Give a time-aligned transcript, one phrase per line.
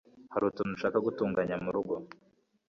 [0.33, 1.93] harutuntu nshaka gutunganya murugo